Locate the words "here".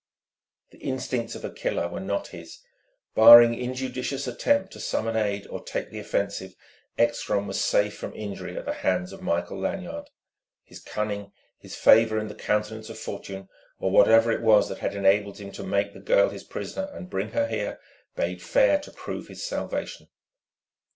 17.47-17.79